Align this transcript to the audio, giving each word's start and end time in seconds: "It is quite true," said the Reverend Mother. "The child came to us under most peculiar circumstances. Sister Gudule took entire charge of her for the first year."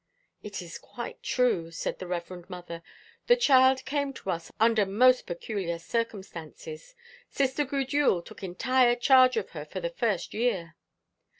"It 0.41 0.63
is 0.63 0.79
quite 0.79 1.21
true," 1.21 1.69
said 1.69 1.99
the 1.99 2.07
Reverend 2.07 2.49
Mother. 2.49 2.81
"The 3.27 3.35
child 3.35 3.85
came 3.85 4.13
to 4.13 4.31
us 4.31 4.51
under 4.59 4.83
most 4.83 5.27
peculiar 5.27 5.77
circumstances. 5.77 6.95
Sister 7.29 7.65
Gudule 7.65 8.23
took 8.23 8.41
entire 8.41 8.95
charge 8.95 9.37
of 9.37 9.51
her 9.51 9.63
for 9.63 9.79
the 9.79 9.91
first 9.91 10.33
year." 10.33 10.73